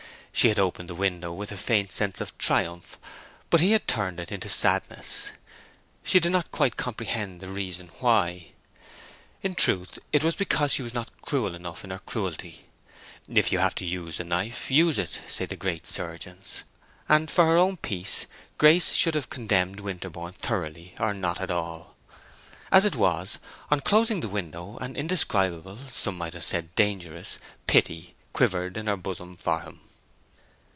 She 0.33 0.47
had 0.47 0.57
opened 0.57 0.89
the 0.89 0.95
window 0.95 1.31
with 1.31 1.51
a 1.51 1.57
faint 1.57 1.91
sense 1.91 2.19
of 2.19 2.35
triumph, 2.39 2.97
but 3.51 3.61
he 3.61 3.73
had 3.73 3.87
turned 3.87 4.19
it 4.19 4.31
into 4.31 4.49
sadness; 4.49 5.29
she 6.03 6.19
did 6.19 6.31
not 6.31 6.51
quite 6.51 6.77
comprehend 6.77 7.41
the 7.41 7.49
reason 7.49 7.89
why. 7.99 8.53
In 9.43 9.53
truth 9.53 9.99
it 10.11 10.23
was 10.23 10.35
because 10.35 10.71
she 10.71 10.81
was 10.81 10.95
not 10.95 11.11
cruel 11.21 11.53
enough 11.53 11.83
in 11.83 11.91
her 11.91 11.99
cruelty. 11.99 12.65
If 13.27 13.51
you 13.51 13.59
have 13.59 13.75
to 13.75 13.85
use 13.85 14.17
the 14.17 14.23
knife, 14.23 14.71
use 14.71 14.97
it, 14.97 15.21
say 15.27 15.45
the 15.45 15.55
great 15.57 15.85
surgeons; 15.85 16.63
and 17.07 17.29
for 17.29 17.45
her 17.45 17.57
own 17.57 17.77
peace 17.77 18.25
Grace 18.57 18.93
should 18.93 19.13
have 19.13 19.29
contemned 19.29 19.81
Winterborne 19.81 20.33
thoroughly 20.33 20.95
or 20.99 21.13
not 21.13 21.39
at 21.39 21.51
all. 21.51 21.95
As 22.71 22.83
it 22.83 22.95
was, 22.95 23.37
on 23.69 23.81
closing 23.81 24.21
the 24.21 24.29
window 24.29 24.77
an 24.77 24.95
indescribable, 24.95 25.77
some 25.91 26.17
might 26.17 26.33
have 26.33 26.45
said 26.45 26.73
dangerous, 26.73 27.37
pity 27.67 28.15
quavered 28.33 28.75
in 28.75 28.87
her 28.87 28.97
bosom 28.97 29.35
for 29.35 29.59
him. 29.61 29.81